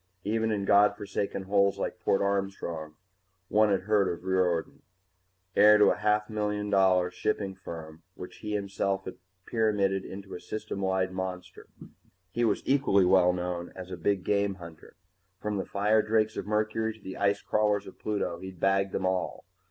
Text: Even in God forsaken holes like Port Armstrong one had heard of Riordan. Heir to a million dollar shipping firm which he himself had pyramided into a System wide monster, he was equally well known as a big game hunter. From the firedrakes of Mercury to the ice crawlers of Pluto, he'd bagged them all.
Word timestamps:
Even 0.23 0.51
in 0.51 0.65
God 0.65 0.97
forsaken 0.97 1.43
holes 1.43 1.77
like 1.77 1.99
Port 1.99 2.23
Armstrong 2.23 2.95
one 3.49 3.69
had 3.69 3.81
heard 3.81 4.11
of 4.11 4.23
Riordan. 4.23 4.81
Heir 5.55 5.77
to 5.77 5.91
a 5.91 6.23
million 6.27 6.71
dollar 6.71 7.11
shipping 7.11 7.53
firm 7.53 8.01
which 8.15 8.37
he 8.37 8.53
himself 8.55 9.05
had 9.05 9.17
pyramided 9.45 10.03
into 10.03 10.33
a 10.33 10.39
System 10.39 10.81
wide 10.81 11.11
monster, 11.13 11.67
he 12.31 12.43
was 12.43 12.63
equally 12.65 13.05
well 13.05 13.31
known 13.31 13.71
as 13.75 13.91
a 13.91 13.95
big 13.95 14.23
game 14.23 14.55
hunter. 14.55 14.95
From 15.39 15.57
the 15.57 15.65
firedrakes 15.65 16.35
of 16.35 16.47
Mercury 16.47 16.93
to 16.97 17.03
the 17.03 17.17
ice 17.17 17.43
crawlers 17.43 17.85
of 17.85 17.99
Pluto, 17.99 18.39
he'd 18.39 18.59
bagged 18.59 18.93
them 18.93 19.05
all. 19.05 19.45